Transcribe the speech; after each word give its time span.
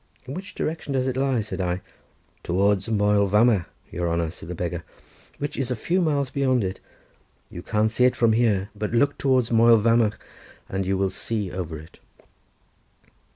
"In 0.25 0.33
which 0.33 0.55
direction 0.55 0.93
does 0.93 1.05
it 1.05 1.15
lie?" 1.15 1.41
said 1.41 1.61
I. 1.61 1.79
"Towards 2.41 2.89
Moel 2.89 3.27
Vamagh, 3.27 3.67
your 3.91 4.09
honour," 4.11 4.31
said 4.31 4.49
the 4.49 4.55
beggar, 4.55 4.83
"which 5.37 5.55
is 5.57 5.69
a 5.69 5.75
few 5.75 6.01
miles 6.01 6.31
beyond 6.31 6.63
it; 6.63 6.79
you 7.51 7.61
can't 7.61 7.91
see 7.91 8.05
it 8.05 8.15
from 8.15 8.33
here, 8.33 8.71
but 8.75 8.93
look 8.93 9.15
towards 9.19 9.51
Moel 9.51 9.77
Vamagh 9.77 10.17
and 10.67 10.87
you 10.87 10.97
will 10.97 11.11
see 11.11 11.51
over 11.51 11.77
it." 11.77 11.99